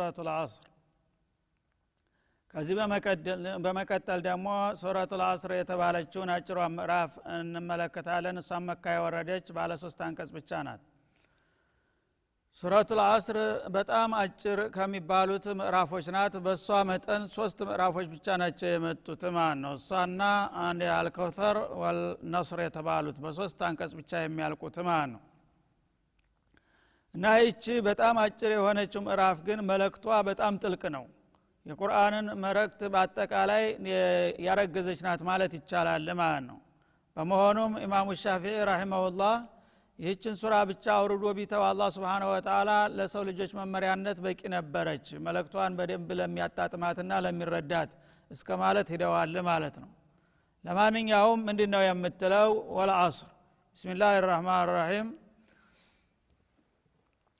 [0.00, 0.66] ሱረቱ ልአስር
[2.54, 2.74] ከዚህ
[3.64, 4.46] በመቀጠል ደግሞ
[4.80, 10.80] ሱረቱ ልአስር የተባለችውን አጭሯ ምዕራፍ እንመለከታለን። እሷን መካ የወረደች ባለ ሶስት አንቀጽ ብቻ ናት።
[12.62, 13.38] ሱረቱ ልአስር
[13.76, 20.22] በጣም አጭር ከሚባሉት ምዕራፎች ናት። በእሷ መጠን ሶስት ምዕራፎች ብቻ ናቸው የመጡት ማለት ነው። እሷና
[20.64, 25.22] አንድ አልከውተር ወልነስር የተባሉት በሶስት አንቀጽ ብቻ የሚያልቁት ማለት ነው
[27.14, 31.04] እና ይቺ በጣም አጭር የሆነችው ምዕራፍ ግን መለክቷ በጣም ጥልቅ ነው።
[31.66, 33.64] የቁርአንን መረክት በአጠቃላይ
[34.46, 36.58] ያረገዘች ናት ማለት ይቻላል ማለት ነው።
[37.16, 39.34] በመሆኑም ኢማሙ ሻፊዒ ረሒመሁላህ
[39.98, 46.10] ይህችን ሱራ ብቻ አውርዶ ቢተው አላ ስብን ወተላ ለሰው ልጆች መመሪያነት በቂ ነበረች። መለክቷን በደንብ
[46.20, 47.90] ለሚያጣጥማትና ለሚረዳት
[48.30, 49.90] እስከ ማለት ሂደዋል ማለት ነው።
[50.64, 52.48] ለማንኛውም ምንድ ነው የምትለው?
[52.76, 53.28] ወልአስር
[53.76, 55.08] ብስሚላህ ራህማን ራሒም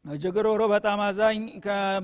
[0.04, 1.40] ጅግሩሩ በጣም አዛኝ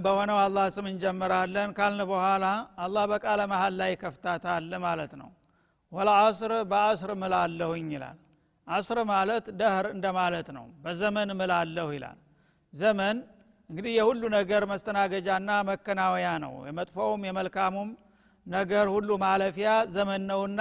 [0.03, 2.45] በሆነው አላህ ስም እንጀምራለን። ካልን በኋላ
[2.85, 5.31] አላህ በቃለ መሀል ላይ ከፍታታል ማለት ነው።
[5.93, 8.19] ወለአስር በአስር ምላለሁኝ ይላል።
[8.67, 12.19] አስር ማለት ደህር እንደማለት ነው። በዘመን ምላለሁ ይላል።
[12.73, 13.17] ዘመን
[13.71, 17.89] እንግዲህ የሁሉ ነገር መስተናገጃና መከናወያ ነው። የመጥፎውም የመልካሙም
[18.47, 20.61] ነገር ሁሉ ማለፊያ ዘመን ነውና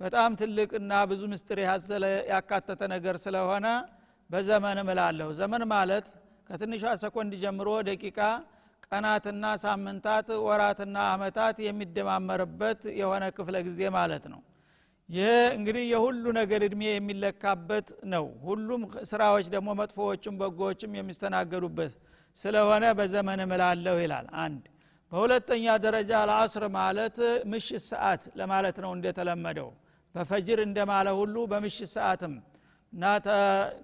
[0.00, 1.58] በጣም ትልቅና ብዙ ምስጢር
[2.30, 3.66] ያካተተ ነገር ስለሆነ
[4.30, 6.06] በዘመን ምላለሁ ዘመን ማለት
[6.50, 8.18] ከትንሿ ሰኮንድ ጀምሮ ደቂቃ
[8.86, 14.40] ቀናትና ሳምንታት ወራትና አመታት የሚደማመርበት የሆነ ክፍለ ጊዜ ማለት ነው።
[15.08, 21.94] ይህ እንግዲህ የሁሉ ነገር እድሜ የሚለካበት ነው። ሁሉም ስራዎች ደግሞ መጥፎዎችም በጎዎችም የሚስተናገዱበት
[22.36, 24.64] ስለሆነ በዘመን እምላለሁ ይላል አንድ።
[25.12, 27.16] በሁለተኛ ደረጃ ለአስር ማለት
[27.52, 29.70] ምሽት ሰዓት ለማለት ነው እንደተለመደው።
[30.14, 32.34] በፈጅር እንደማለ ሁሉ በምሽት ሰዓትም
[32.92, 33.04] እና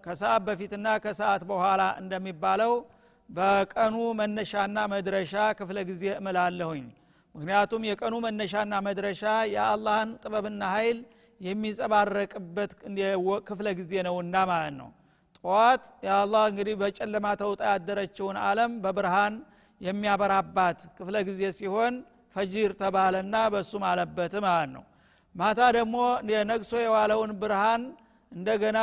[0.04, 2.72] ከሰዓት በፊትና ከሰዓት በኋላ እንደሚባለው
[3.28, 6.86] በቀኑ መነሻና መድረሻ ክፍለ ጊዜ እምላለሁኝ።
[7.34, 9.22] ምክንያቱም የቀኑ መነሻና መድረሻ
[9.54, 10.98] የአላህን ጥበብና ኃይል
[11.40, 12.70] የሚጸባረቅበት
[13.48, 14.88] ክፍለ ጊዜ ነውና ማለት ነው።
[15.38, 19.34] ጠዋት የአላህ እንግዲህ በጨለማ ተውጣ ያደረችውን አለም በብርሃን
[19.80, 21.94] የሚያበራባት ክፍለ ጊዜ ሲሆን
[22.36, 24.84] ፈጅር ተባለና በሱ ማለበት ማለት ነው።
[25.34, 25.96] ማታ ደግሞ
[26.50, 27.82] ነግሶ የዋለውን ብርሃን
[28.32, 28.78] እንደገና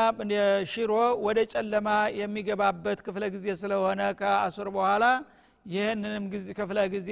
[0.72, 0.92] ሽሮ
[1.26, 1.88] ወደ ጨለማ
[2.20, 5.06] የሚገባበት ክፍለ ጊዜ ስለሆነ ከአሱር በኋላ
[5.66, 6.24] ይህንንም
[6.60, 7.10] ክፍለ ጊዜ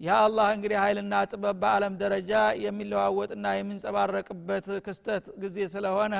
[0.00, 2.32] የአላህ እንግዲህ ኃይልና ጥበብ በአለም ደረጃ
[2.64, 6.14] የሚለዋወጥና የሚንጸባረቅበት ክስተት ጊዜ ስለሆነ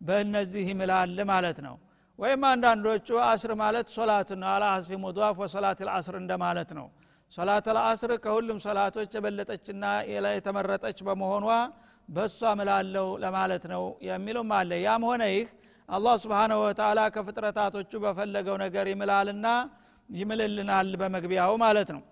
[0.00, 1.74] በእነዚህ ይምላል ማለት ነው።
[2.18, 6.86] ወይም አንዳንዶቹ አስር ማለት ሶላት ነው። አላ ሀስፊ ሙضፍ ወሶላት ልአስር እንደማለት ነው።
[7.32, 11.46] ሶላት ልአስር ከሁሉም ሶላቶች የበለጠችና የተመረጠች በመሆኗ
[12.10, 14.70] በእሷ ምላለው ለማለት ነው የሚሉም አለ?
[14.86, 15.48] ያም ሆነ ይህ
[15.88, 19.46] አላህ ስብሓንሁ ወተላ ከፍጥረታቶቹ በፈለገው ነገር ይምላልና
[20.08, 22.02] ይምልልናል በመግቢያው ማለት ነው።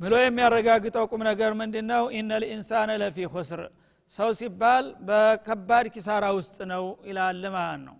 [0.00, 3.60] ምሎ የሚያረጋግጠው ቁም ነገር ምንድ ነው ኢነ ልኢንሳን ለፊ ኹስር።
[4.12, 7.96] ሰው ሲባል በከባድ ኪሳራ ውስጥ ነው ይላል ማለት ነው።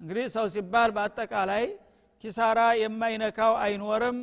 [0.00, 1.64] እንግዲህ ሰው ሲባል በአጠቃላይ
[2.24, 4.18] ኪሳራ የማይነካው አይኖርም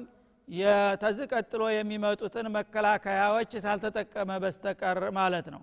[0.48, 5.62] የተዝ ቀጥሎ የሚመጡትን መከላከያዎች ታልተጠቀመ በስተቀር ማለት ነው።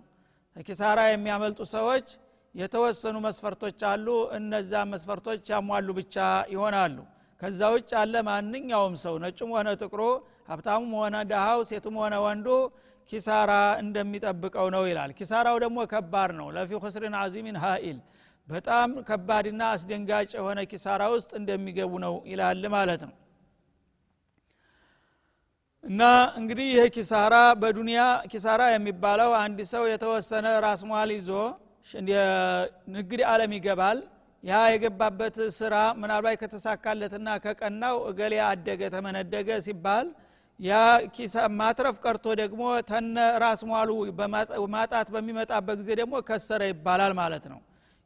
[0.56, 2.06] ከኪሳራ የሚያመልጡ ሰዎች
[2.54, 4.06] የተወሰኑ መስፈርቶች አሉ።
[4.38, 6.16] እነዛ መስፈርቶች ያሟሉ ብቻ
[6.54, 6.96] ይሆናሉ።
[7.40, 10.02] ከዛ ውጭ አለ ማንኛውም ሰው ነጩም ሆነ ጥቁሩ
[10.50, 12.48] ሀብታሙም ሆነ ደሃው ሴቱም ሆነ ወንዱ
[13.10, 13.52] ኪሳራ
[13.82, 17.98] እንደሚጠብቀው ነው ይላል። ኪሳራው ደግሞ ከባድ ነው። ለፊ ኹስሪን አዚሚን ሀኢል
[18.48, 23.14] በጣም ከባድና አስደንጋጭ የሆነ ኪሳራ ውስጥ እንደሚገቡ ነው ይላል ማለት ነው
[25.90, 26.02] እና
[26.38, 28.00] እንግዲህ ይህ ኪሳራ በዱንያ
[28.32, 31.30] ኪሳራ የሚባለው አንድ ሰው የተወሰነ ራስሟል ይዞ
[32.96, 33.98] ንግድ አለም ይገባል።
[34.44, 40.06] ያ የገባበት ስራ ምናልባት ከተሳካለትና ከቀናው እገሌ አደገ ተመነደገ ሲባል
[40.60, 40.78] ያ
[41.58, 43.90] ማትረፍ ቀርቶ ደግሞ ተነ ራስ ሟሉ
[44.74, 47.60] ማጣት በሚመጣበት ጊዜ ደግሞ ከሰረ ይባላል ማለት ነው።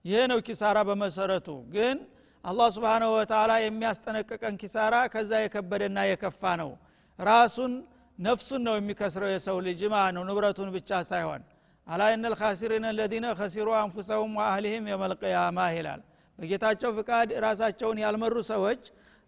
[0.05, 1.97] ይህ ነው ኪሳራ በመሰረቱ። ግን
[2.45, 6.71] አላህ ስብንሁ ወተላ የሚያስጠነቅቀን ኪሳራ ከዛ የከበደና የከፋ ነው
[7.19, 7.73] ራሱን
[8.19, 9.81] ነፍሱን ነው የሚከስረው የሰው ልጅ
[10.17, 11.43] ነው። ንብረቱን ብቻ ሳይሆን
[11.87, 16.03] አላ እነ ልካሲሪን አለዚነ ከሲሩ አንፉሰሁም ወአህሊህም የመልቅያማ ይላል።
[16.39, 18.83] በጌታቸው ፍቃድ ራሳቸውን ያልመሩ ሰዎች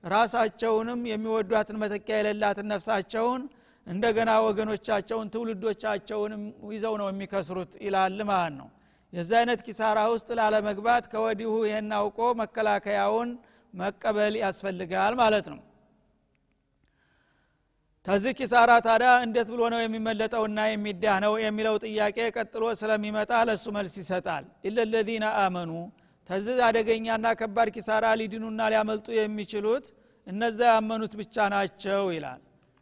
[0.05, 3.43] ራሳቸውንም የሚወዷትን መተኪያ የሌላትን ነፍሳቸውን
[3.87, 6.43] እንደገና ወገኖቻቸውን ትውልዶቻቸውንም
[6.73, 8.69] ይዘው ነው የሚከስሩት ይላል ማለት ነው።
[9.13, 13.31] የዚ አይነት ኪሳራ ውስጥ ላለመግባት ከወዲሁ ይህን አውቆ መከላከያውን
[13.75, 15.61] መቀበል ያስፈልጋል ማለት ነው
[18.07, 23.95] ከዚህ ኪሳራ ታዲያ እንዴት ብሎ ነው የሚመለጠውና የሚዳህ ነው የሚለው ጥያቄ ቀጥሎ ስለሚመጣ ለእሱ መልስ
[24.03, 24.79] ይሰጣል። ኢለ
[25.41, 25.71] አመኑ
[26.29, 29.87] ተዚህ አደገኛና ከባድ ኪሳራ ሊድኑና ሊያመልጡ የሚችሉት
[30.27, 32.41] እነዛ ያመኑት ብቻ ናቸው ይላል።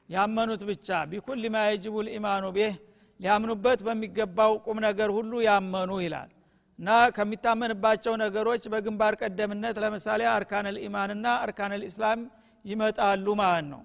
[0.08, 1.64] ያመኑት ብቻ ቢኩል ማ
[2.06, 2.74] ልኢማኑ ቤህ
[3.20, 6.30] ሊያምኑበት በሚገባው ቁም ነገር ሁሉ ያመኑ ይላል።
[6.78, 12.22] እና ከሚታመንባቸው ነገሮች በግንባር ቀደምነት ለምሳሌ አርካን ልኢማንና አርካን ልእስላም
[12.64, 13.82] ይመጣሉ ማለት ነው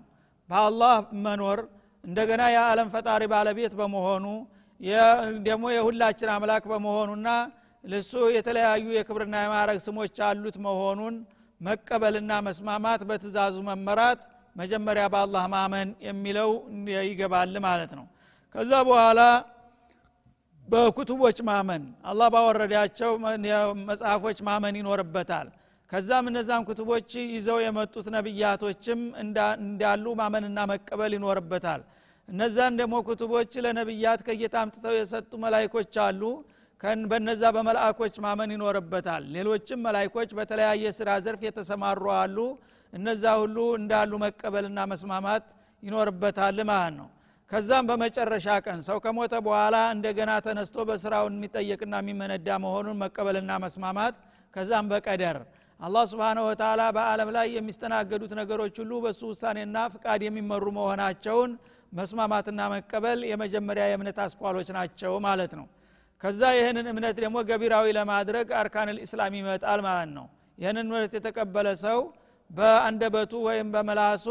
[0.50, 1.60] በአላህ መኖር
[2.04, 4.26] እንደገና የዓለም ፈጣሪ ባለቤት በመሆኑ
[5.48, 7.30] ደግሞ የሁላችን አምላክ በመሆኑና
[7.84, 11.16] ልሱ የተለያዩ የክብርና የማዕረግ ስሞች አሉት መሆኑን
[11.62, 14.22] መቀበልና መስማማት በትእዛዙ መመራት
[14.56, 16.52] መጀመሪያ በአላህ ማመን የሚለው
[17.10, 18.06] ይገባል ማለት ነው።
[18.56, 19.22] ከዛ በኋላ
[20.68, 23.12] በኩቱቦች ማመን አላህ ባወረዳቸው
[23.90, 25.48] መጽሐፎች ማመን ይኖርበታል
[25.92, 29.00] ከዛም እነዛም ኩቱቦች ይዘው የመጡት ነቢያቶችም
[29.64, 31.82] እንዳሉ ማመንና መቀበል ይኖርበታል።
[32.30, 36.22] እነዛን ደግሞ ኩቱቦች ለነቢያት ከጌታ አምጥተው የሰጡ መላይኮች አሉ።
[37.12, 42.38] በነዛ በመላእኮች ማመን ይኖርበታል። ሌሎችም መላይኮች በተለያየ ስራ ዘርፍ የተሰማሩ አሉ።
[42.94, 45.48] እነዛ ሁሉ እንዳሉ መቀበልና መስማማት
[45.84, 47.10] ይኖርበታል ማለት ነው።
[47.52, 54.16] ከዛም በመጨረሻ ቀን ሰው ከሞተ በኋላ እንደገና ተነስቶ በስራውን የሚጠየቅና የሚመነዳ መሆኑን መቀበልና መስማማት
[54.54, 55.38] ከዛም በቀደር
[55.80, 61.52] አላህ ስብንሁ ወተላ በአለም ላይ የሚስተናገዱት ነገሮች ሁሉ በሱ ውሳኔና ፍቃድ የሚመሩ መሆናቸውን
[61.94, 65.68] መስማማትና መቀበል የመጀመሪያ የእምነት አስኳሎች ናቸው ማለት ነው።
[66.24, 70.26] ከዛ ይህንን እምነት ደግሞ ገቢራዊ ለማድረግ አርካን ልእስላም ይመጣል ማለት ነው።
[70.58, 72.00] ይህንን እምነት የተቀበለ ሰው
[72.50, 74.26] በአንደበቱ ወይም በመላሱ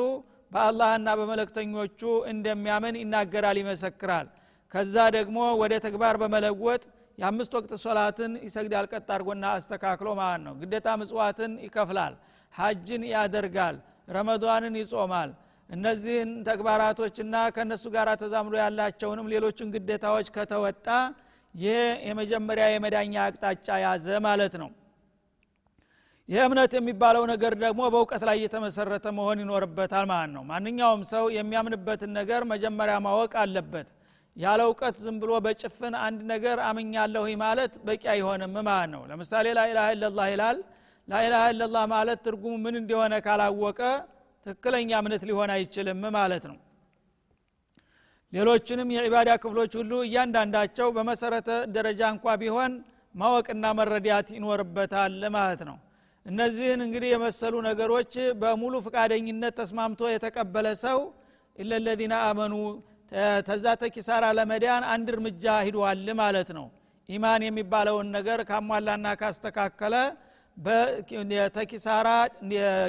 [0.53, 2.01] በአላህና በመለክተኞቹ
[2.33, 4.29] እንደሚያምን ይናገራል ይመሰክራል።
[4.75, 6.83] ከዛ ደግሞ ወደ ተግባር በመለወጥ
[7.19, 12.15] የአምስት ወቅት ሶላትን ይሰግዳል ቀጥ አድርጎና አስተካክሎ ማለት ነው። ግዴታ ምጽዋትን ይከፍላል
[12.55, 13.77] ሀጅን ያደርጋል
[14.09, 15.31] ረመዷንን ይጾማል።
[15.69, 20.87] እነዚህን ተግባራቶችና ከእነሱ ጋር ተዛምዶ ያላቸውንም ሌሎችን ግዴታዎች ከተወጣ
[21.55, 24.71] ይህ የመጀመሪያ የመዳኛ አቅጣጫ ያዘ ማለት ነው።
[26.29, 32.11] ይህ እምነት የሚባለው ነገር ደግሞ በእውቀት ላይ የተመሰረተ መሆን ይኖርበታል ማለት ነው። ማንኛውም ሰው የሚያምንበትን
[32.19, 33.89] ነገር መጀመሪያ ማወቅ አለበት
[34.39, 39.87] ያለ እውቀት ዝም ብሎ በጭፍን አንድ ነገር አምኛለሁ ማለት በቂ አይሆንም ማለት ነው። ለምሳሌ ላኢላሃ
[39.95, 40.59] ኢለላህ ይላል።
[41.09, 43.81] ላኢላሃ ኢለላህ ማለት ትርጉሙ ምን እንደሆነ ካላወቀ
[44.47, 46.59] ትክክለኛ እምነት ሊሆን አይችልም ማለት ነው።
[48.33, 52.73] ሌሎችንም የዒባዳ ክፍሎች ሁሉ እያንዳንዳቸው በመሰረተ ደረጃ እንኳ ቢሆን
[53.15, 55.77] ማወቅና መረዳት ይኖርበታል ማለት ነው።
[56.27, 60.99] እነዚህን እንግዲህ የመሰሉ ነገሮች በሙሉ ፍቃደኝነት ተስማምቶ የተቀበለ ሰው
[61.57, 62.55] ኢለለዚነ አመኑ
[63.47, 66.67] ተዛ ተኪሳራ ለመዳን አንድ እርምጃ ሂዷል ማለት ነው።
[67.09, 69.95] ኢማን የሚባለውን ነገር ካሟላና ካስተካከለ
[71.57, 72.09] ተኪሳራ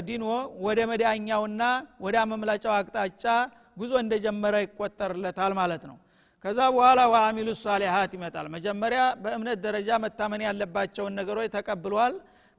[0.08, 0.26] ዲኖ
[0.66, 1.64] ወደ መዳኛውና
[2.06, 3.24] ወደ አመምላጫው አቅጣጫ
[3.78, 5.98] ጉዞ እንደጀመረ ይቆጠርለታል ማለት ነው።
[6.44, 12.14] ከዛ በኋላ ወአሚሉ ሳሊሃት ይመጣል። መጀመሪያ በእምነት ደረጃ መታመን ያለባቸውን ነገሮች ተቀብሏል።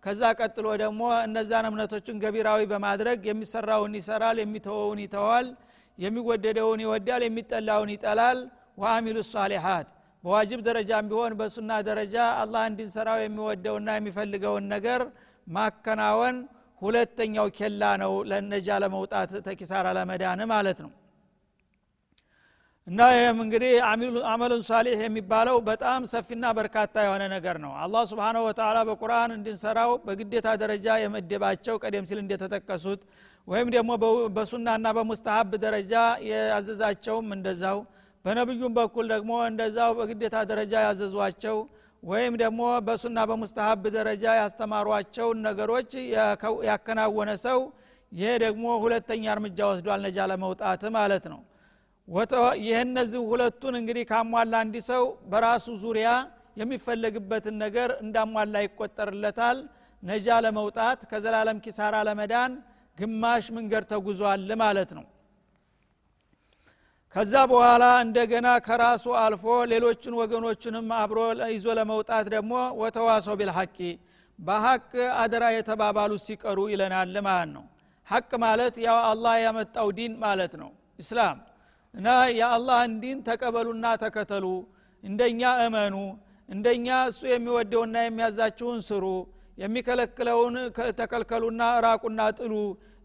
[0.04, 5.48] ከዛ ቀጥሎ ደግሞ እነዛን እምነቶችን ገቢራዊ በማድረግ የሚሰራውን ይሰራል የሚተወውን ይተዋል
[5.98, 8.38] የሚወደደውን ይወዳል የሚጠላውን ይጠላል።
[8.82, 9.88] ወአሚሉ ሳሊሃት
[10.24, 15.02] በዋጅብ ደረጃም ቢሆን በሱና ደረጃ አላህ እንዲንሰራው የሚወደውና የሚፈልገውን ነገር
[15.46, 16.36] ማከናወን
[16.82, 20.90] ሁለተኛው ኬላ ነው ለነጃ ለመውጣት ተኪሳራ ለመዳን ማለት ነው
[22.86, 23.72] እና ይህም እንግዲህ
[24.30, 30.48] አመሉን ሳሊሕ የሚባለው በጣም ሰፊና በርካታ የሆነ ነገር ነው። አላህ ስብንሁ ወተላ በቁርአን እንድንሰራው በግዴታ
[30.62, 33.02] ደረጃ የመደባቸው ቀደም ሲል እንደተጠቀሱት
[33.48, 33.90] ወይም ደግሞ
[34.36, 35.92] በሱናና በሙስተሀብ ደረጃ
[36.30, 37.78] ያዘዛቸውም እንደዛው
[38.24, 41.58] በነቢዩም በኩል ደግሞ እንደዛው በግዴታ ደረጃ ያዘዟቸው
[42.02, 45.90] ወይም ደግሞ በሱና በሙስተሀብ ደረጃ ያስተማሯቸውን ነገሮች
[46.68, 47.60] ያከናወነ ሰው
[48.12, 51.40] ይሄ ደግሞ ሁለተኛ እርምጃ ወስዷል ነጃ ለመውጣት ማለት ነው
[52.60, 52.78] ይህ
[53.26, 55.02] ሁለቱን እንግዲህ ካሟላ እንዲ ሰው
[55.32, 56.08] በራሱ ዙሪያ
[56.60, 59.58] የሚፈለግበትን ነገር እንዳሟላ ይቆጠርለታል።
[60.02, 62.52] ነጃ ለመውጣት ከዘላለም ኪሳራ ለመዳን
[62.98, 65.04] ግማሽ መንገድ ተጉዟል ማለት ነው።
[67.14, 71.18] ከዛ በኋላ እንደገና ከራሱ አልፎ ሌሎችን ወገኖችንም አብሮ
[71.52, 72.52] ይዞ ለመውጣት ደግሞ
[72.82, 73.78] ወተዋሰው ቢልሐቂ
[74.38, 74.90] በሀቅ
[75.22, 77.64] አደራ የተባባሉ ሲቀሩ ይለናል ማለት ነው።
[78.08, 81.36] ሐቅ ማለት ያው አላህ ያመጣው ዲን ማለት ነው። እስላም
[81.94, 84.46] እና የአላህን ዲን ተቀበሉና ተከተሉ
[85.04, 85.96] እንደኛ እመኑ
[86.48, 89.04] እንደኛ እሱ የሚወደውና የሚያዛችሁን ስሩ
[89.58, 90.54] የሚከለክለውን
[91.00, 92.54] ተከልከሉና ራቁና ጥሉ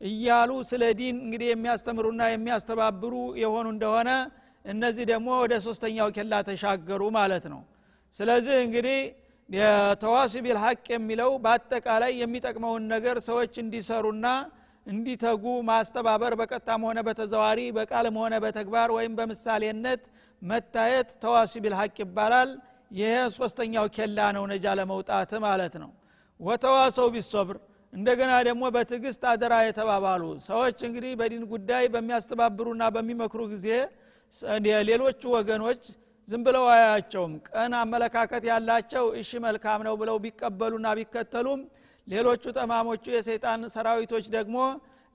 [0.01, 3.13] እያሉ ስለ ዲን እንግዲህ የሚያስተምሩና የሚያስተባብሩ
[3.43, 4.09] የሆኑ እንደሆነ
[4.65, 7.61] እነዚህ ደግሞ ወደ ሶስተኛው ኬላ ተሻገሩ ማለት ነው።
[8.15, 8.99] ስለዚህ እንግዲህ
[9.49, 14.27] የተዋሲ ቢልሐቅ የሚለው በአጠቃላይ የሚጠቅመውን ነገር ሰዎች እንዲሰሩና
[14.87, 20.01] እንዲተጉ ማስተባበር በቀጥታም ሆነ በተዘዋሪ በቃልም ሆነ በተግባር ወይም በምሳሌነት
[20.41, 22.49] መታየት ተዋሲ ቢልሐቅ ይባላል።
[22.91, 25.91] ይሄ ሶስተኛው ኬላ ነው ነጃ ለመውጣት ማለት ነው።
[26.39, 27.57] ወተዋሰው ቢሶብር
[27.93, 33.67] እንደገና ደግሞ በትዕግስት አደራ የተባባሉ ሰዎች እንግዲህ በዲን ጉዳይ በሚያስተባብሩና በሚመክሩ ጊዜ
[34.89, 35.83] ሌሎቹ ወገኖች
[36.27, 41.61] ዝም ብለው አያቸውም። ቀን አመለካከት ያላቸው እሺ መልካም ነው ብለው ቢቀበሉና ቢከተሉም
[42.07, 44.57] ሌሎቹ ጠማሞቹ የሰይጣን ሰራዊቶች ደግሞ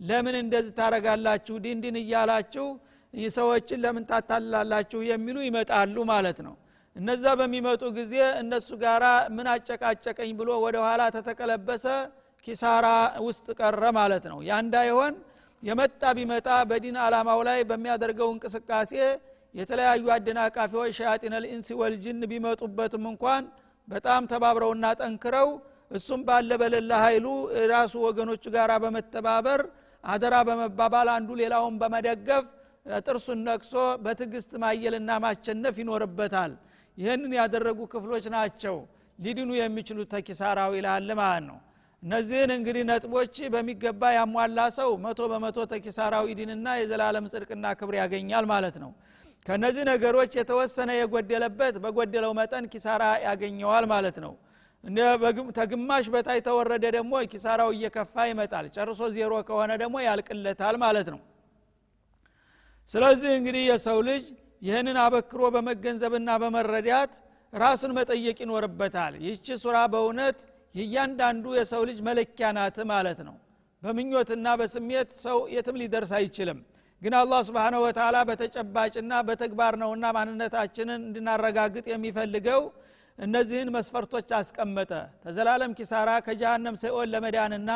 [0.01, 2.67] ለምን እንደዚህ ታረጋላችሁ ዲንዲን እያላችሁ
[3.35, 4.99] ሰዎችን ለምን ታታልላላችሁ?
[5.09, 6.55] የሚሉ ይመጣሉ ማለት ነው።
[6.97, 9.05] እነዛ በሚመጡ ጊዜ እነሱ ጋራ
[9.37, 11.85] ምን አጨቃጨቀኝ ብሎ ወደ ኋላ ተተቀለበሰ
[12.47, 12.87] ኪሳራ
[13.27, 15.15] ውስጥ ቀረ ማለት ነው። ያ እንዳይሆን
[15.63, 18.93] የመጣ ቢመጣ በዲን አላማው ላይ በሚያደርገው እንቅስቃሴ
[19.55, 23.45] የተለያዩ አደናቃፊዎች ሸያጢን ልኢንሲ ወልጅን ቢመጡበትም እንኳን
[23.89, 25.49] በጣም ተባብረውና ጠንክረው
[25.91, 27.27] እሱም ባለ በሌለ ኃይሉ
[27.73, 29.61] ራሱ ወገኖቹ ጋር በመተባበር
[30.05, 32.45] አደራ በመባባል አንዱ ሌላውን በመደገፍ
[33.07, 33.73] ጥርሱን ነቅሶ
[34.05, 36.53] በትዕግስት ማየልና ማሸነፍ ይኖርበታል።
[36.99, 38.77] ይህንን ያደረጉ ክፍሎች ናቸው
[39.19, 41.59] ሊድኑ የሚችሉት ተኪሳራው ይላል ማለት ነው።
[42.03, 48.77] እነዚህን እንግዲህ ነጥቦች በሚገባ ያሟላ ሰው መቶ በመቶ ተኪሳራው ይድንና የዘላለም ጽድቅና ክብር ያገኛል ማለት
[48.85, 48.93] ነው።
[49.47, 54.33] ከነዚህ ነገሮች የተወሰነ የጎደለበት በጎደለው መጠን ኪሳራ ያገኘዋል ማለት ነው
[55.59, 61.21] ተግማሽ በታይ ተወረደ ደግሞ ኪሳራው እየከፋ ይመጣል። ጨርሶ ዜሮ ከሆነ ደግሞ ያልቅለታል ማለት ነው።
[62.91, 64.25] ስለዚህ እንግዲህ የሰው ልጅ
[64.63, 67.13] ይህንን አበክሮ በመገንዘብና በመረዳት
[67.53, 70.39] ራሱን መጠየቅ ይኖርበታል። ይህቺ ሱራ በእውነት
[70.75, 73.37] የእያንዳንዱ የሰው ልጅ መለኪያ ናት ማለት ነው።
[73.83, 76.59] በምኞትና በስሜት ሰው የትም ሊደርስ አይችልም።
[77.03, 82.63] ግን አላህ ስብን ወተላ በተጨባጭና በተግባር ነውና ማንነታችንን እንድናረጋግጥ የሚፈልገው
[83.21, 84.91] እነዚህን መስፈርቶች አስቀመጠ።
[85.25, 87.71] ተዘላለም ኪሳራ ከጀሃነም ሰኦን ለመዳንና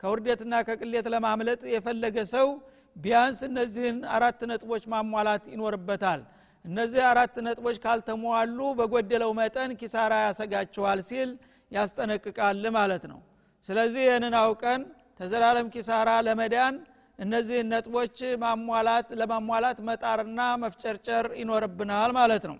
[0.00, 2.48] ከውርደትና ከቅሌት ለማምለጥ የፈለገ ሰው
[2.96, 6.20] ቢያንስ እነዚህን አራት ነጥቦች ማሟላት ይኖርበታል።
[6.64, 11.30] እነዚህ አራት ነጥቦች ካልተሟሉ በጎደለው መጠን ኪሳራ ያሰጋችኋል ሲል
[11.72, 13.18] ያስጠነቅቃል ማለት ነው።
[13.64, 14.80] ስለዚህ ይህንን አውቀን
[15.20, 16.74] ተዘላለም ኪሳራ ለመዳን
[17.18, 22.56] እነዚህን ነጥቦች ማሟላት ለማሟላት መጣርና መፍጨርጨር ይኖርብናል ማለት ነው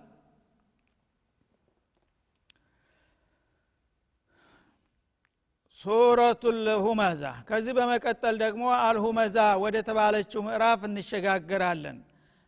[5.79, 11.97] ሱረቱ ልሁመዛ ከዚህ በመቀጠል ደግሞ አልሁመዛ ወደ ተባለችው ምዕራፍ እንሸጋግራለን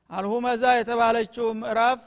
[0.10, 2.02] አልሁመዛ የተባለችው ምዕራፍ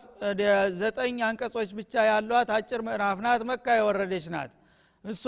[0.81, 4.53] ዘጠኝ አንቀጾች ብቻ ያሏት አጭር ምዕራፍ ናት። መካ የወረደች ናት።
[5.05, 5.25] እሷ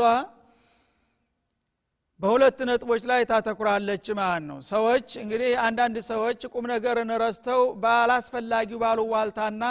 [2.20, 9.00] በሁለት ነጥቦች ላይ ታተኩራለች ማለት ነው። ሰዎች እንግዲህ አንዳንድ ሰዎች ቁም ነገርን ረስተው ባላስፈላጊው ባሉ
[9.14, 9.64] ዋልታና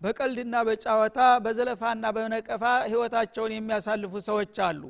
[0.00, 4.82] በቀልድና በጫወታ በዘለፋና በነቀፋ ህይወታቸውን የሚያሳልፉ ሰዎች አሉ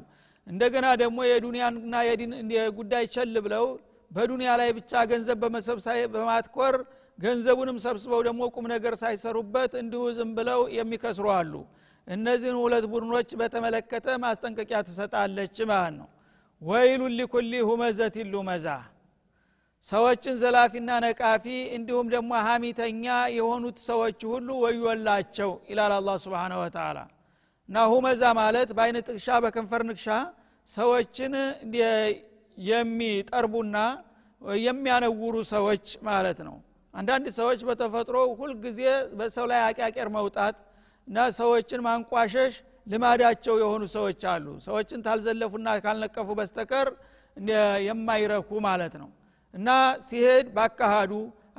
[0.47, 2.33] እንደገና ደግሞ የዱንያና የዲን
[2.77, 3.65] ጉዳይ ቸል ብለው
[4.11, 6.75] በዱንያ ላይ ብቻ ገንዘብ በመሰብሳይ በማትኮር
[7.19, 11.53] ገንዘቡንም ሰብስበው ደግሞ ቁም ነገር ሳይሰሩበት እንዲሁ ዝም ብለው የሚከስሩ አሉ።
[12.07, 16.09] እነዚህን ሁለት ቡድኖች በተመለከተ ማስጠንቀቂያ ትሰጣለች ማለት ነው።
[16.63, 18.67] ወይሉን ሊኩሊ ሁመዘት ሉመዛ።
[19.87, 21.45] ሰዎችን ዘላፊና ነቃፊ
[21.77, 23.05] እንዲሁም ደግሞ ሀሚተኛ
[23.37, 26.99] የሆኑት ሰዎች ሁሉ ወዮላቸው ይላል አላ ስብን ወተላ
[27.69, 30.09] እና ሁመዛ ማለት በአይነ ጥቅሻ በከንፈር ንቅሻ
[30.69, 31.33] ሰዎችን
[32.59, 33.77] የሚጠርቡና
[34.63, 36.57] የሚያነውሩ ሰዎች ማለት ነው።
[36.95, 38.81] አንዳንድ ሰዎች በተፈጥሮ ሁልጊዜ
[39.19, 40.57] በሰው ላይ አቃቄር መውጣት
[41.09, 42.55] እና ሰዎችን ማንቋሸሽ
[42.87, 46.89] ልማዳቸው የሆኑ ሰዎች አሉ። ሰዎችን ታልዘለፉና ካልነቀፉ በስተቀር
[47.87, 49.09] የማይረኩ ማለት ነው።
[49.55, 49.69] እና
[50.07, 51.13] ሲሄድ ባካሃዱ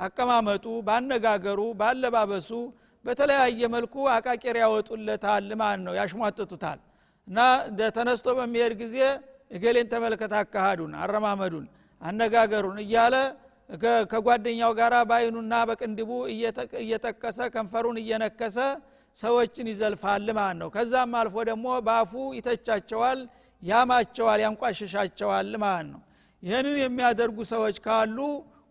[0.06, 2.50] አቀማመጡ ባነጋገሩ ባለባበሱ
[3.08, 6.78] በተለያየ መልኩ አቃቄር ያወጡለታል ማለት ነው ያሽሟጥጡታል።
[7.28, 7.38] እና
[7.96, 8.96] ተነስቶ በሚሄድ ጊዜ
[9.50, 11.66] እገሌን ተመልከት አካሃዱን አረማመዱን
[12.02, 13.14] አነጋገሩን እያለ
[14.10, 16.10] ከጓደኛው ጋር በአይኑና በቅንድቡ
[16.82, 18.58] እየጠቀሰ ከንፈሩን እየነከሰ
[19.16, 23.20] ሰዎችን ይዘልፋል ማለት ነው። ከዛም አልፎ ደግሞ በአፉ ይተቻቸዋል
[23.62, 26.00] ያማቸዋል ያንቋሽሻቸዋል ማለት ነው።
[26.42, 28.18] ይህንን የሚያደርጉ ሰዎች ካሉ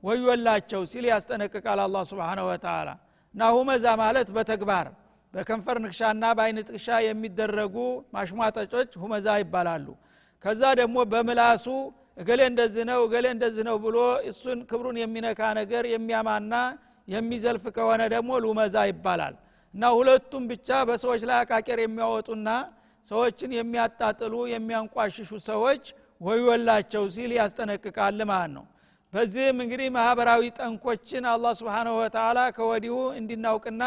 [0.03, 2.89] ወዮላቸው ሲል ያስጠነቅቃል አላ ስብን ወተላ
[3.35, 4.87] እና ሁመዛ ማለት በተግባር
[5.33, 7.75] በከንፈር ንክሻና በአይን ጥቅሻ የሚደረጉ
[8.13, 9.87] ማሽሟጠጮች ሁመዛ ይባላሉ።
[10.45, 11.65] ከዛ ደግሞ በምላሱ
[12.21, 13.97] እገሌ እንደዚህ ነው እገሌ እንደዚህ ነው ብሎ
[14.29, 16.53] እሱን ክብሩን የሚነካ ነገር የሚያማና
[17.07, 19.35] የሚዘልፍ ከሆነ ደግሞ ሉመዛ ይባላል።
[19.73, 22.49] እና ሁለቱም ብቻ በሰዎች ላይ አቃቄር የሚያወጡና
[23.07, 25.83] ሰዎችን የሚያጣጥሉ የሚያንቋሽሹ ሰዎች
[26.21, 28.65] ወዮላቸው ሲል ያስጠነቅቃል ማለት ነው
[29.13, 33.83] በዚህም እንግዲህ ማህበራዊ ጠንኮችን አላ ስብንሁ ወተላ ከወዲሁ እንድናውቅና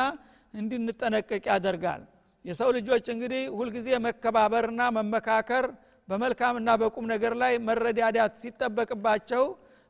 [0.54, 2.02] እንድንጠነቀቅ ያደርጋል።
[2.44, 5.66] የሰው ልጆች እንግዲህ ሁልጊዜ መከባበርና መመካከር
[6.08, 9.44] በመልካምና በቁም ነገር ላይ መረዳዳት ሲጠበቅባቸው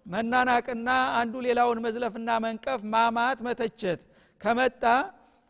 [0.07, 0.89] መናናቅና
[1.21, 4.01] አንዱ ሌላውን መዝለፍና መንቀፍ ማማት መተቸት
[4.41, 4.83] ከመጣ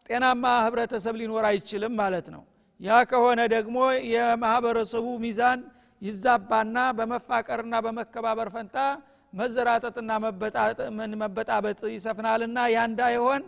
[0.09, 2.43] ጤናማ ህብረተሰብ ሊኖር አይችልም ማለት ነው።
[2.81, 3.79] ያ ከሆነ ደግሞ
[4.13, 5.61] የማህበረሰቡ ሚዛን
[6.03, 8.77] ይዛባና በመፋቀርና በመከባበር ፈንታ
[9.33, 10.11] መዘራጠጥና
[11.23, 13.43] መበጣበጥ ይሰፍናልና ያ እንዳይሆን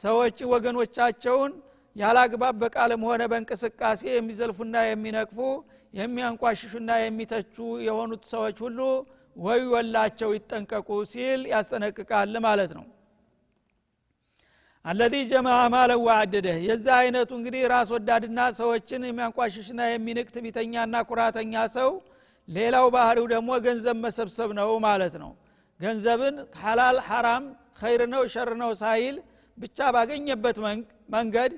[0.00, 1.52] ሰዎች ወገኖቻቸውን
[1.96, 5.38] ያላግባብ በቃልም ሆነ በእንቅስቃሴ የሚዘልፉና የሚነቅፉ
[5.94, 8.78] የሚያንቋሽሹና የሚተቹ የሆኑት ሰዎች ሁሉ
[9.36, 12.84] ወዮላቸው ይጠንቀቁ ሲል ያስጠነቅቃል ማለት ነው።
[14.84, 21.90] አለዚ ጀመዐ ማለ ወአደደህ። የዚህ አይነቱ እንግዲህ ራስ ወዳድና ሰዎችን የሚያንቋሽሽና የሚንቅ ትቢተኛና ኩራተኛ ሰው
[22.48, 25.30] ሌላው ባህሪው ደግሞ ገንዘብ መሰብሰብ ነው ማለት ነው።
[25.80, 27.44] ገንዘብን ሐላል ሐራም
[27.80, 29.16] ኸይር ነው ሸር ነው ሳይል
[29.58, 30.56] ብቻ ባገኘበት
[31.14, 31.52] መንገድ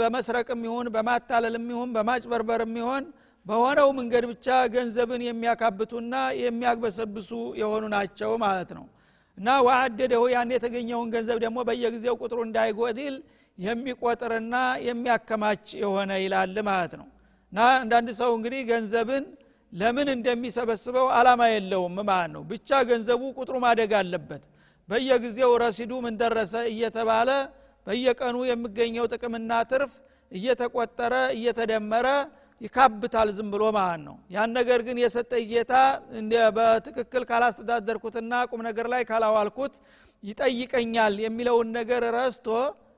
[0.00, 3.04] በመስረቅም ይሁን በማታለልም ይሁን በማጭበርበርም ይሁን
[3.46, 7.30] በሆነው መንገድ ብቻ ገንዘብን የሚያካብቱና የሚያግበሰብሱ
[7.60, 8.84] የሆኑ ናቸው ማለት ነው።
[9.38, 13.14] እና ዋአደደሁ ያን የተገኘውን ገንዘብ ደግሞ በየጊዜው ቁጥሩ እንዳይጎድል
[13.58, 14.54] የሚቆጥርና
[14.88, 17.06] የሚያከማች የሆነ ይላል ማለት ነው።
[17.52, 19.24] እና አንዳንድ ሰው እንግዲህ ገንዘብን
[19.72, 24.42] ለምን እንደሚሰበስበው አላማ የለውም። ማለት ነው ብቻ ገንዘቡ ቁጥሩ ማደግ አለበት።
[24.88, 27.28] በየጊዜው ረሲዱ ምን ደረሰ እየተባለ
[27.86, 29.92] በየቀኑ የሚገኘው ጥቅምና ትርፍ
[30.32, 32.06] እየተቆጠረ እየተደመረ
[32.60, 35.72] ይካብታል ዝም ብሎ ማለት ነው ያን ነገር ግን የሰጠ ጌታ
[36.56, 39.74] በትክክል ካላስተዳደርኩትና ቁም ነገር ላይ ካላዋልኩት
[40.22, 42.48] ይጠይቀኛል የሚለውን ነገር ረስቶ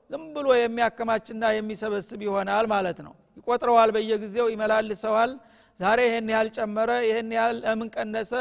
[0.09, 5.31] ዝም ብሎ የሚያከማችና የሚሰበስብ ይሆናል ማለት ነው። ይቆጥረዋል በየጊዜው ይመላልሰዋል
[5.79, 8.31] ዛሬ ይህን ያህል ጨመረ ይህን ያህል ለምን ቀነሰ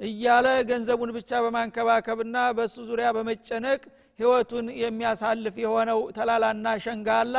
[0.00, 3.80] እያለ ገንዘቡን ብቻ በማንከባከብና በእሱ ዙሪያ በመጨነቅ
[4.18, 7.36] ህይወቱን የሚያሳልፍ የሆነው ተላላና ሸንጋላ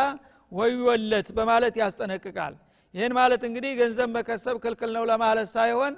[0.51, 2.53] ወዮለት በማለት ያስጠነቅቃል።
[2.93, 5.93] ይህን ማለት እንግዲህ ገንዘብ መከሰብ ክልክል ነው ለማለት ሳይሆን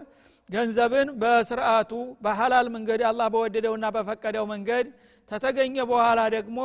[0.50, 1.92] ገንዘብን በስርአቱ
[2.24, 4.86] በሐላል መንገድ አላህ በወደደውና በፈቀደው መንገድ
[5.32, 6.60] ተተገኘ በኋላ ደግሞ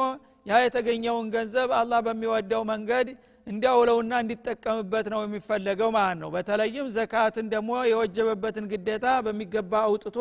[0.46, 3.08] ያ የተገኘውን ገንዘብ አላህ በሚወደው መንገድ
[3.46, 10.16] እንዲያውለውና እንዲጠቀምበት ነው የሚፈለገው ማለት ነው። በተለይም ዘካትን ደግሞ የወጀበበትን ግዴታ በሚገባ አውጥቶ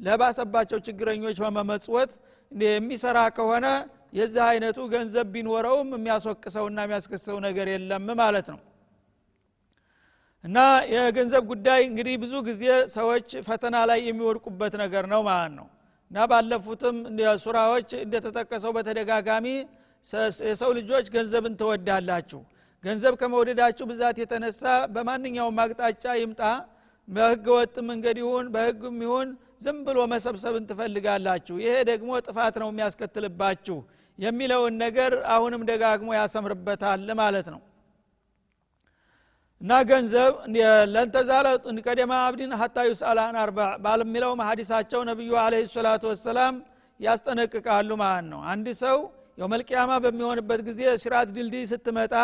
[0.00, 2.12] ለባሰባቸው ችግረኞች በመመጽወት
[2.52, 3.66] የሚሰራ ከሆነ
[4.18, 8.60] የዚህ አይነቱ ገንዘብ ቢኖረውም የሚያስወቅሰውና የሚያስከሰው ነገር የለም ማለት ነው።
[10.44, 10.58] እና
[10.94, 12.64] የገንዘብ ጉዳይ እንግዲህ ብዙ ጊዜ
[12.96, 15.66] ሰዎች ፈተና ላይ የሚወድቁበት ነገር ነው ማለት ነው።
[16.10, 16.96] እና ባለፉትም
[17.44, 19.46] ሱራዎች እንደተጠቀሰው በተደጋጋሚ
[20.44, 22.40] የሰው ልጆች ገንዘብን ትወዳላችሁ
[22.84, 24.62] ገንዘብ ከመውደዳችሁ ብዛት የተነሳ
[24.94, 26.42] በማንኛውም አቅጣጫ ይምጣ።
[27.08, 29.28] በህገ ወጥ መንገድ ይሁን በህግም ይሁን
[29.64, 33.76] ዝም ብሎ መሰብሰብን ትፈልጋላችሁ። ይሄ ደግሞ ጥፋት ነው የሚያስከትልባችሁ
[34.18, 37.60] የሚለውን ነገር አሁንም ደጋግሞ ያሰምርበታል ማለት ነው።
[39.60, 40.32] እና ገንዘብ
[40.94, 41.46] ለንተዛለ
[41.86, 46.54] ቀደማ አብዲን ሀታ ዩስአላን አርባ ባልሚለው ሀዲሳቸው ነቢዩ አለ ሰላቱ ወሰላም
[47.00, 48.98] ያስጠነቅቃሉ ማለት ነው። አንድ ሰው
[49.38, 52.14] የውመልቅያማ በሚሆንበት ጊዜ ሲራት ድልድይ ስትመጣ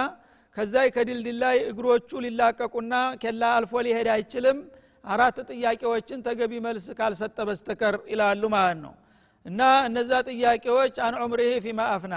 [0.57, 4.59] ከዛይ ከድልድይ ላይ እግሮቹ ሊላቀቁና ኬላ አልፎ ሊሄድ አይችልም።
[5.05, 8.95] አራት ጥያቄዎችን ተገቢ መልስ ካልሰጠ በስተቀር ይላሉ ማለት ነው።
[9.47, 12.17] እና እነዛ ጥያቄዎች አን ዑምሪህ ፊማ አፍና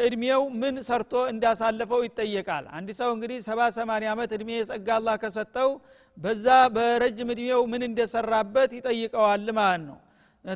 [0.00, 5.70] እድሜው ምን ሰርቶ እንዳሳለፈው ይጠየቃል። አንድ ሰው እንግዲህ ሰባ ሰማኒያ ዓመት እድሜ የጸጋ አላህ ከሰጠው
[6.16, 9.98] በዛ በረጅም እድሜው ምን እንደሰራበት ይጠይቀዋል ማለት ነው።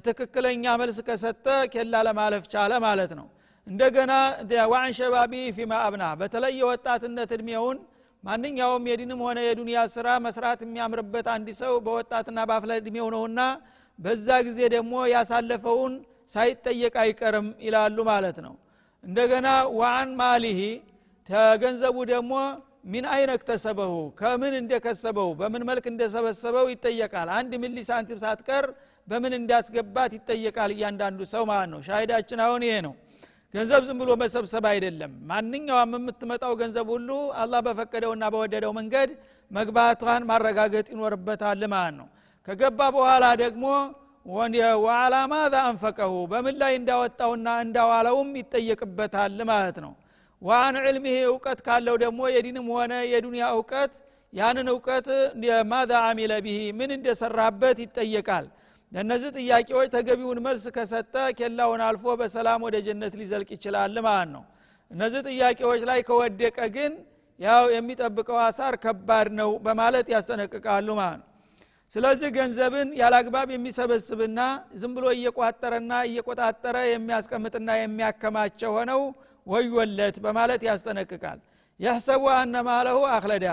[0.05, 3.26] ትክክለኛ መልስ ከሰጠ ኬላ ለማለፍ ቻለ ማለት ነው
[3.66, 4.12] እንደገና
[4.72, 7.79] وعن شبابه فيما أبلاه በተለይ የወጣትነት እድሜውን
[8.25, 13.40] ማንኛውም የዲንም ሆነ የዱንያ ስራ መስራት የሚያምርበት አንድ ሰው በወጣትና በአፍላ እድሜው ነውና
[13.99, 15.94] በዛ ጊዜ ደግሞ ያሳለፈውን
[16.31, 18.55] ሳይጠየቅ አይቀርም ይላሉ ማለት ነው።
[19.05, 20.61] እንደገና وعن ماله
[21.29, 22.35] ተገንዘቡ ደግሞ
[22.92, 28.66] من أين اكتسبه ከምን እንደከሰበው በምን መልክ እንደሰበሰበው ይጠየቃል። አንድ ሚሊ ሳንቲም ሳትቀር
[29.09, 32.94] በምን እንዳስገባት ይጠየቃል እያንዳንዱ ሰው ማለት ነው። ሻሂዳችን አሁን ይሄ ነው
[33.54, 37.08] ገንዘብ ዝም ብሎ መሰብሰብ አይደለም። ማንኛውም የምትመጣው ገንዘብ ሁሉ
[37.42, 39.10] አላህ በፈቀደውና በወደደው መንገድ
[39.50, 42.08] መግባቷን ማረጋገጥ ይኖርበታል ማለት ነው።
[42.48, 43.64] ከገባ በኋላ ደግሞ
[44.84, 49.92] ወአላማ ዛ አንፈቀሁ በምን ላይ እንዳወጣውና እንዳዋለውም ይጠየቅበታል ማለት ነው።
[50.42, 53.92] ዋን ዕልምህ እውቀት ካለው ደግሞ የዲንም ሆነ የዱንያ እውቀት
[54.32, 55.06] ያንን እውቀት
[55.70, 58.46] ማዛ አሚለ ቢሂ ምን እንደሰራበት ይጠየቃል
[58.92, 64.42] ለእነዚህ ጥያቄዎች ተገቢውን መልስ ከሰጠ ኬላውን አልፎ በሰላም ወደ ጀነት ሊዘልቅ ይችላል ማለት ነው።
[64.90, 66.92] እነዚህ ጥያቄዎች ላይ ከወደቀ ግን
[67.40, 71.26] ያው የሚጠብቀው አሳር ከባድ ነው በማለት ያስጠነቅቃሉ ማለት ነው።
[71.92, 74.40] ስለዚህ ገንዘብን ያላግባብ የሚሰበስብና
[74.81, 79.00] ዝም ብሎ እየቋጠረና እየቆጣጠረ የሚያስቀምጥና የሚያከማቸ ሆነው
[79.46, 81.38] ወዮለት በማለት ያስጠነቅቃል።
[81.81, 83.46] ያሰቡ አነማለሁ አክለዳ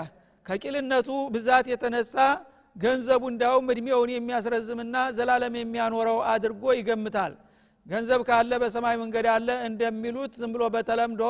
[0.46, 2.14] ከቂልነቱ ብዛት የተነሳ
[2.78, 7.32] ገንዘቡ እንዳውም እድሜውን የሚያስረዝምና ዘላለም የሚያኖረው አድርጎ ይገምታል።
[7.86, 11.22] ገንዘብ ካለ በሰማይ መንገድ አለ እንደሚሉት ዝም ብሎ በተለምዶ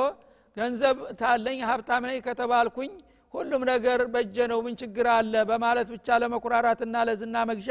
[0.56, 2.90] ገንዘብ ታለኝ ሀብታም ነኝ ከተባልኩኝ
[3.34, 5.34] ሁሉም ነገር በጀ ነው ምን ችግር አለ?
[5.50, 7.70] በማለት ብቻ ለመኩራራትና ለዝና መግዣ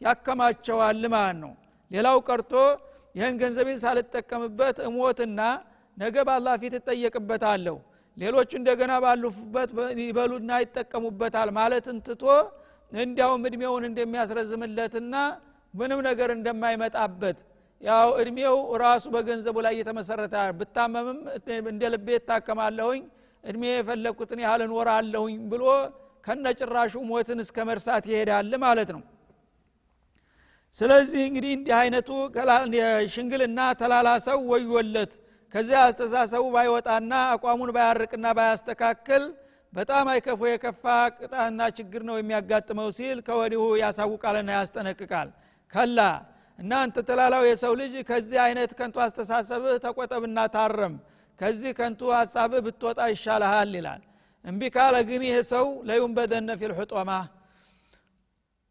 [0.00, 1.52] ያከማቸዋል ማለት ነው።
[1.90, 2.52] ሌላው ቀርቶ
[3.14, 5.40] ይህን ገንዘቤን ሳልጠቀምበት እሞትና
[5.96, 7.76] ነገ በአላህ ፊት እጠየቅበታለሁ።
[8.16, 9.70] ሌሎቹ እንደገና ባሉበት
[10.02, 12.24] ይበሉና ይጠቀሙበታል ማለትን ትቶ
[12.92, 15.14] እንዲያውም እድሜውን እንደሚያስረዝምለትና
[15.74, 17.38] ምንም ነገር እንደማይመጣበት።
[17.80, 21.18] ያው እድሜው ራሱ በገንዘቡ ላይ እየተመሰረተ ብታመምም
[21.68, 23.02] እንደ ልቤ እታከማለሁኝ
[23.44, 25.64] እድሜ የፈለግኩትን ያህል እኖራለሁኝ ብሎ
[26.26, 29.02] ከነጭራሹ ሞትን እስከ መርሳት ይሄዳል ማለት ነው።
[30.76, 32.08] ስለዚህ እንግዲህ እንዲህ አይነቱ
[33.14, 35.12] ሽንግልና ተላላሰው ወዮለት።
[35.54, 39.22] ከዚያ አስተሳሰቡ ባይወጣና አቋሙን ባያርቅና ባያስተካክል
[39.72, 40.84] በጣም አይከፎ የከፋ
[41.18, 45.28] ቅጣና ችግር ነው የሚያጋጥመው ሲል ከወዲሁ ያሳውቃልና ያስጠነቅቃል።
[45.72, 45.98] ከላ
[46.58, 50.94] እናንተ ተላላው የሰው ልጅ ከዚህ አይነት ከንቱ አስተሳሰብህ ተቆጠብና ታረም
[51.40, 54.02] ከዚህ ከንቱ ሀሳብህ ብትወጣ ይሻልሃል ይላል።
[54.44, 57.10] እምቢ ካለ ግን ይህ ሰው ለዩም በደነ ፊል ሕጦማ።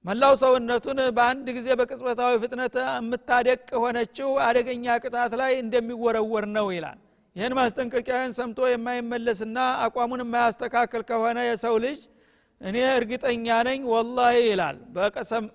[0.05, 6.99] መላው ሰውነቱን በአንድ ጊዜ በቅጽበታዊ ፍጥነት የምታደቅ ሆነችው አደገኛ ቅጣት ላይ እንደሚወረወር ነው ይላል
[7.37, 11.99] ይህን ማስጠንቀቂያን ሰምቶ የማይመለስና አቋሙን የማያስተካከል ከሆነ የሰው ልጅ
[12.61, 15.45] እኔ እርግጠኛ ነኝ ወላሂ ይላል። በቀሰም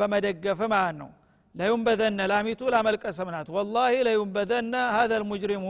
[0.00, 1.10] በመደገፍ ማለት ነው።
[1.54, 5.64] ለዩንበዘነ ላሚቱ ላመልቀሰም ናት ወላሂ ለዩንበዘነ ሀዘ ልሙጅሪሙ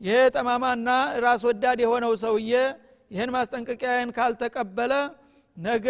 [0.00, 0.88] ይሄ ጠማማና
[1.24, 2.52] ራስ ወዳድ የሆነው ሰውዬ
[3.10, 4.92] ይህን ማስጠንቀቂያን ካልተቀበለ
[5.56, 5.88] ነገ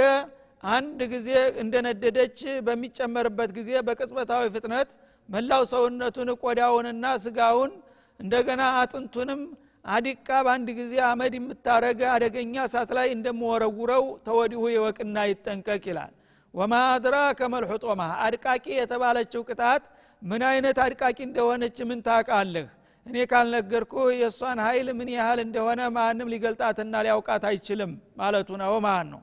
[0.71, 1.29] አንድ ጊዜ
[1.63, 4.89] እንደነደደች በሚጨመርበት ጊዜ በቅጽበታዊ ፍጥነት
[5.29, 7.73] መላው ሰውነቱን ቆዳውንና ስጋውን
[8.21, 9.43] እንደገና አጥንቱንም
[9.89, 16.13] አዲቃ በአንድ ጊዜ አመድ የምታረገ አደገኛ እሳት ላይ እንደምወረውረው ተወዲሁ ይወቅና ይጠንቀቅ ይላል።
[16.55, 19.85] ወማ አድራከ መልሑጦማ አድቃቂ የተባለችው ቅጣት
[20.23, 22.69] ምን አይነት አድቃቂ እንደሆነች ምን ታቃለህ
[23.07, 29.21] እኔ ካልነገርኩ የእሷን ኃይል ምን ያህል እንደሆነ ማንም ሊገልጣትና ሊያውቃት አይችልም ማለቱ ነው ማለት ነው።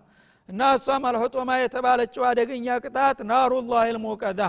[0.50, 4.42] እና እሷም አልሑጦማ የተባለችው አደገኛ ቅጣት ናሩላህ ልሙቀዳ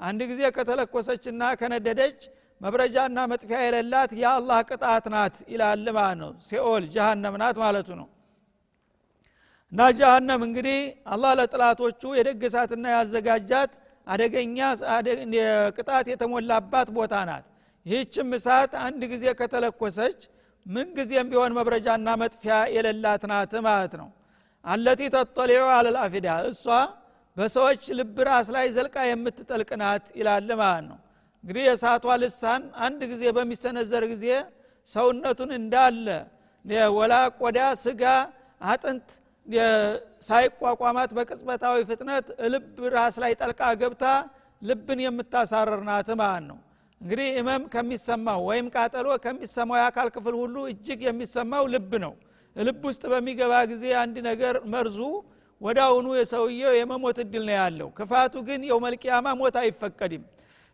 [0.00, 2.20] አንድ ጊዜ ከተለኮሰችና ከነደደች
[2.60, 8.08] መብረጃና መጥፊያ የሌላት የአላህ ቅጣት ናት ይላል ማለት ነው። ሲኦል ጀሃነም ናት ማለቱ ነው።
[9.72, 10.78] እና ጀሃነም እንግዲህ
[11.14, 13.72] አላህ ለጥላቶቹ የደገሳትና ያዘጋጃት
[14.06, 14.58] አደገኛ
[15.76, 17.46] ቅጣት የተሞላባት ቦታ ናት።
[17.86, 20.18] ይህችም እሳት አንድ ጊዜ ከተለኮሰች
[20.66, 24.08] ምን ጊዜም ቢሆን መብረጃና መጥፊያ የሌላት ናት ማለት ነው።
[24.64, 26.64] አለቲ ተጠሊዑ አለልአፊዳ እሷ
[27.36, 30.98] በሰዎች ልብ ራስ ላይ ዘልቃ የምትጠልቅ ናት ይላል ማለት ነው
[31.46, 34.24] እንግዲህ የእሳቷ ልሳን አንድ ጊዜ በሚሰነዘር ጊዜ
[34.88, 36.06] ሰውነቱን እንዳለ
[36.96, 38.02] ወላ ቆዳ ስጋ
[38.70, 39.08] አጥንት
[40.28, 44.04] ሳይቋቋማት በቅጽበታዊ ፍጥነት ልብ ራስ ላይ ጠልቃ ገብታ
[44.62, 46.58] ልብን የምታሳረር ናት ማለት ነው።
[47.00, 52.14] እንግዲህ እመም ከሚሰማው ወይም ቃጠሎ ከሚሰማው የአካል ክፍል ሁሉ እጅግ የሚሰማው ልብ ነው።
[52.56, 54.98] ልብ ውስጥ በሚገባ ጊዜ አንድ ነገር መርዙ
[55.82, 60.24] አሁኑ የሰውየው የመሞት እድል ነው ያለው። ክፋቱ ግን የውመልቅያማ ሞት አይፈቀድም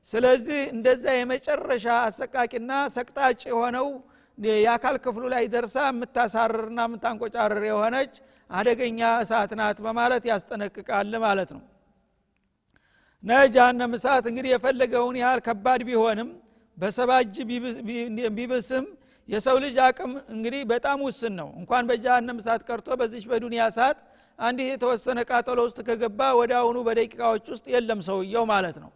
[0.07, 3.89] ስለዚህ እንደዛ የመጨረሻ አሰቃቂና ሰቅጣጭ የሆነው
[4.61, 8.15] የአካል ክፍሉ ላይ ደርሳ የምታሳርርና የምታንቆጫርር የሆነች
[8.51, 11.63] አደገኛ እሳት ናት በማለት ያስጠነቅቃል ማለት ነው።
[13.25, 16.31] የጃሃንም እሳት እንግዲህ የፈለገውን ያህል ከባድ ቢሆንም
[16.79, 17.35] በሰባጅ
[18.39, 18.87] ቢብስም
[19.29, 23.99] የሰው ልጅ አቅም እንግዲህ በጣም ውስን ነው። እንኳን በጃሃንም እሳት ቀርቶ በዚች በዱንያ እሳት
[24.39, 28.91] አንዲህ የተወሰነ ቃጠሎ ውስጥ ከገባ ወደ አሁኑ በደቂቃዎች ውስጥ የለም ሰውየው ማለት ነው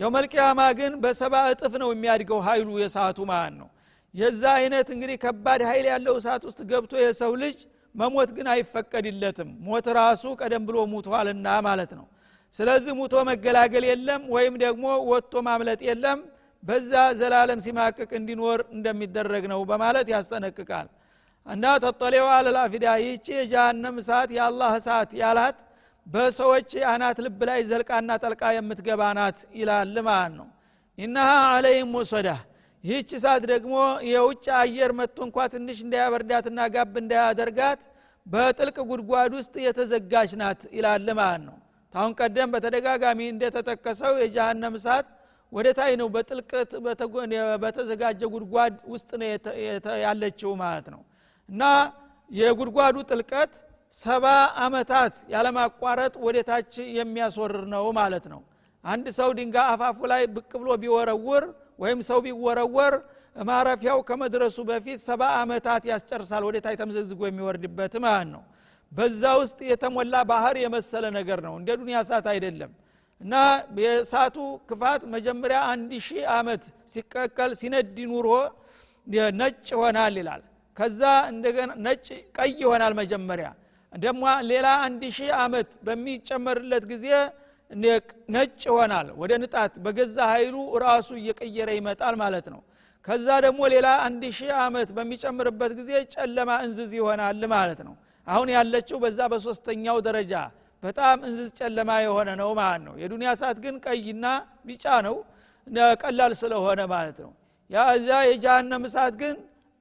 [0.00, 3.68] የውመልቅያማ ግን በሰባ እጥፍ ነው የሚያድገው ኃይሉ የሰዓቱ ማለት ነው?
[4.14, 7.58] የዛ አይነት እንግዲህ ከባድ ኃይል ያለው እሳት ውስጥ ገብቶ የሰው ልጅ
[7.94, 12.06] መሞት ግን አይፈቀድለትም። ሞት ራሱ ቀደም ብሎ ሙቷልና ማለት ነው።
[12.54, 16.20] ስለዚህ ሙቶ መገላገል የለም ወይም ደግሞ ወጥቶ ማምለጥ የለም።
[16.62, 20.88] በዛ ዘላለም ሲማቅቅ እንዲኖር እንደሚደረግ ነው በማለት ያስጠነቅቃል።
[21.46, 25.56] እና ተጠሌዋ አለላፊዳ ይህቺ የጃሃንም እሳት የአላህ እሳት ያላት
[26.06, 30.48] በሰዎች አናት ልብ ላይ ዘልቃና ጠልቃ የምትገባ ናት ይላል ማለት ነው።
[30.98, 32.28] ኢናሃ አለይም ሙሶዳ
[32.84, 33.74] ይህች እሳት ደግሞ
[34.10, 37.80] የውጭ አየር መጥቶ እንኳ ትንሽ እንዳያበርዳትና ጋብ እንዳያደርጋት
[38.26, 41.56] በጥልቅ ጉድጓድ ውስጥ የተዘጋች ናት ይላል ማለት ነው።
[41.94, 45.06] ታሁን ቀደም በተደጋጋሚ እንደተጠቀሰው የጃሃንም እሳት
[45.52, 46.70] ወደ ታይ ነው በጥልቀት
[47.62, 49.28] በተዘጋጀ ጉድጓድ ውስጥ ነው
[50.04, 51.00] ያለችው ማለት ነው።
[51.48, 51.62] እና
[52.30, 53.52] የጉድጓዱ ጥልቀት
[53.94, 54.24] ሰባ
[54.64, 58.40] አመታት ያለማቋረጥ ወደ ታች የሚያስወርር ነው ማለት ነው።
[58.84, 61.44] አንድ ሰው ድንጋ አፋፉ ላይ ብቅ ብሎ ቢወረውር
[61.82, 62.94] ወይም ሰው ቢወረወር
[63.46, 68.42] ማረፊያው ከመድረሱ በፊት ሰባ አመታት ያስጨርሳል ወደ ታይ ተምዘግዝጎ የሚወርድበት ማለት ነው።
[68.92, 72.72] በዛ ውስጥ የተሞላ ባህር የመሰለ ነገር ነው። እንደ ዱኒያ እሳት አይደለም።
[73.20, 73.34] እና
[73.80, 74.36] የእሳቱ
[74.68, 78.28] ክፋት መጀመሪያ አንድ ሺህ አመት ሲቀቀል ሲነድ ኑሮ
[79.34, 80.42] ነጭ ይሆናል ይላል።
[80.76, 83.48] ከዛ እንደገና ነጭ ቀይ ይሆናል መጀመሪያ
[83.92, 87.06] ደግሞ ሌላ አንድ ሺህ አመት በሚጨመርለት ጊዜ
[88.34, 92.60] ነጭ ይሆናል። ወደ ንጣት በገዛ ኃይሉ ራሱ እየቀየረ ይመጣል ማለት ነው።
[93.08, 97.94] ከዛ ደግሞ ሌላ አንድ ሺህ አመት በሚጨምርበት ጊዜ ጨለማ እንዝዝ ይሆናል ማለት ነው።
[98.26, 100.32] አሁን ያለችው በዛ በሶስተኛው ደረጃ
[100.82, 104.26] በጣም እንዝዝ ጨለማ የሆነ ነው ማለት ነው። የዱንያ ሰዓት ግን ቀይና
[104.68, 105.16] ቢጫ ነው
[106.02, 107.32] ቀላል ስለሆነ ማለት ነው።
[107.70, 109.34] ያዛ የጃሃንም እሳት ግን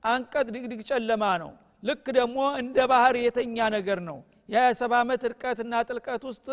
[0.03, 1.51] አንቀጥ ድግድግ ጨለማ ነው
[1.83, 4.17] ልክ ደግሞ እንደ ባህር የተኛ ነገር ነው።
[4.53, 6.47] የሰባ ዓመት እርቀትና ጥልቀት ውስጥ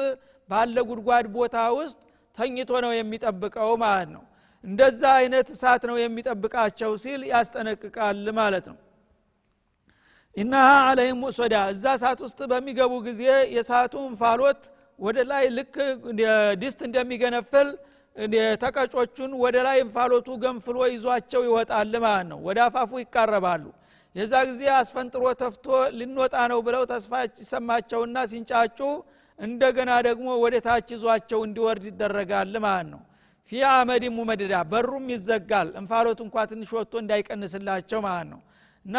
[0.48, 1.98] ባለ ጉድጓድ ቦታ ውስጥ
[2.38, 4.24] ተኝቶ ነው የሚጠብቀው ማለት ነው።
[4.64, 8.78] እንደዛ አይነት እሳት ነው የሚጠብቃቸው ሲል ያስጠነቅቃል ማለት ነው።
[10.36, 13.22] ኢናሃ አለይም ሙሶዳ እዛ እሳት ውስጥ በሚገቡ ጊዜ
[13.54, 14.62] የእሳቱ እንፋሎት
[14.98, 15.74] ወደ ላይ ልክ
[16.62, 17.68] ድስት እንደሚገነፍል
[18.62, 23.64] ተቀጮቹን ወደ ላይ እንፋሎቱ ገንፍሎ ይዟቸው ይወጣል ማለት ነው። ወደ አፋፉ ይቃረባሉ
[24.16, 28.79] የዛ ጊዜ አስፈንጥሮ ተፍቶ ልንወጣ ነው ብለው ተስፋ ሲሰማቸውና ሲንጫጩ
[29.38, 33.02] እንደገና ደግሞ ወደ ታች ይዟቸው እንዲወርድ ይደረጋል ማለት ነው።
[33.52, 38.40] ፊ አመድ ሙመድዳ በሩም ይዘጋል እንፋሎት እንኳ ትንሽ ወጥቶ እንዳይቀንስላቸው ማለት ነው።
[38.87, 38.96] እና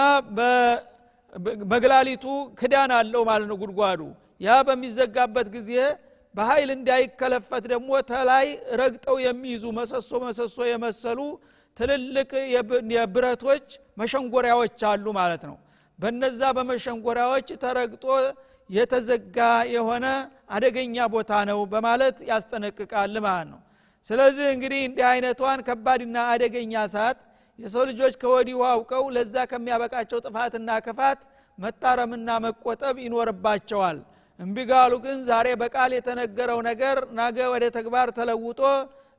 [1.71, 2.25] መግላሊቱ
[2.59, 4.01] ክዳን አለው ማለት ነው ጉድጓዱ።
[4.41, 5.71] ያ በሚዘጋበት ጊዜ
[6.35, 8.47] በኃይል እንዳይከለፈት ደግሞ ተላይ
[8.81, 11.19] ረግጠው የሚይዙ መሰሶ መሰሶ የመሰሉ
[11.77, 12.29] ትልልቅ
[12.95, 13.65] የብረቶች
[14.01, 15.57] መሸንጎሪያዎች አሉ ማለት ነው።
[15.99, 18.05] በነዛ በመሸንጎሪያዎች ተረግጦ
[18.69, 19.37] የተዘጋ
[19.73, 20.05] የሆነ
[20.55, 23.59] አደገኛ ቦታ ነው በማለት ያስጠነቅቃል ማለት ነው።
[24.07, 27.19] ስለዚህ እንግዲህ እንዲህ አይነቷን ከባድና አደገኛ ሰዓት
[27.59, 31.19] የሰው ልጆች ከወዲሁ አውቀው ለዛ ከሚያበቃቸው ጥፋትና ክፋት
[31.57, 33.97] መታረምና መቆጠብ ይኖርባቸዋል።
[34.39, 38.61] እምቢጋሉ ግን ዛሬ በቃል የተነገረው ነገር ነገ ወደ ተግባር ተለውጦ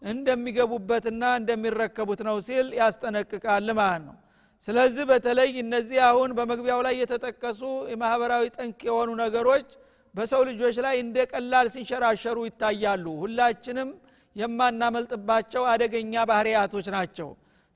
[0.03, 4.17] እንደሚገቡበትና እንደሚረከቡት ነው ሲል ያስጠነቅቃል ማለት ነው።
[4.65, 7.61] ስለዚህ በተለይ እነዚህ አሁን በመግቢያው ላይ የተጠቀሱ
[7.93, 9.69] የማህበራዊ ጠንክ የሆኑ ነገሮች
[10.15, 13.91] በሰው ልጆች ላይ እንደ ቀላል ሲንሸራሸሩ ይታያሉ። ሁላችንም
[14.37, 17.29] የማናመልጥባቸው አደገኛ ባህርያቶች ናቸው።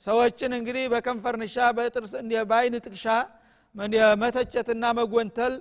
[0.03, 2.13] ሰዎችን እንግዲህ በከንፈር ንሻ በጥርስ
[2.51, 3.07] በአይን ጥቅሻ
[4.23, 5.55] መተቸትና መጎንተል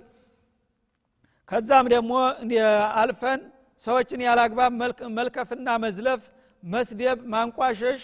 [1.48, 2.12] ከዛም ደግሞ
[3.00, 3.40] አልፈን
[3.80, 4.72] ሰዎችን ያላግባብ
[5.18, 6.22] መልከፍና መዝለፍ
[6.62, 8.02] መስደብ ማንቋሸሽ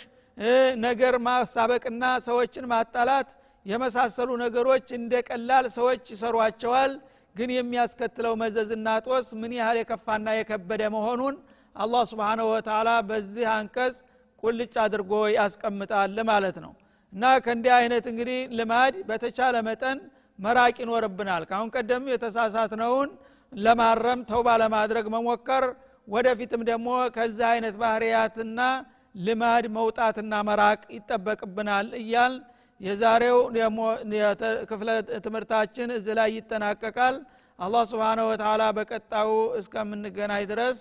[0.85, 3.29] ነገር ማሳበቅና ሰዎችን ማጣላት
[3.67, 6.93] የመሳሰሉ ነገሮች እንደ ቀላል ሰዎች ይሰሯቸዋል።
[7.35, 11.35] ግን የሚያስከትለው መዘዝና ጦስ ምን ያህል የከፋና የከበደ መሆኑን
[11.77, 13.97] አላህ ስብንሁ ወተላ በዚህ አንቀጽ
[14.43, 16.73] ቁልጭ አድርጎ ያስቀምጣል ማለት ነው።
[17.13, 19.99] እና ከእንዲህ አይነት እንግዲህ ልማድ በተቻለ መጠን
[20.39, 23.11] መራቅ ይኖርብናል። ካሁን ቀደም የተሳሳትነውን
[23.53, 25.65] ለማረም ተውባ ለማድረግ መሞከር
[26.09, 28.61] ወደፊትም ደግሞ ከዛ አይነት ባህርያትና
[29.21, 32.35] ልማድ መውጣትና መራቅ ይጠበቅብናል እያል
[32.81, 33.79] የዛሬው ደግሞ
[34.71, 34.89] ክፍለ
[35.25, 37.17] ትምህርታችን እዚ ላይ ይጠናቀቃል።
[37.59, 40.79] አላ ስብንሁ ወተላ በቀጣዩ እስከምንገናኝ ድረስ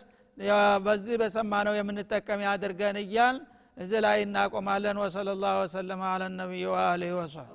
[0.86, 3.38] በዚህ በሰማነው የምንጠቀም ያድርገን እያል
[3.78, 7.50] እዚ ላይ እናቆማለን። ወሰለ ላሁ ወሰለም አለ ነቢይ ወአሊህ ወሰብ